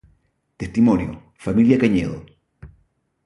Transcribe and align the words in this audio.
Testimonio: 0.61 1.11
Familia 1.43 1.77
Cañedo 1.81 2.17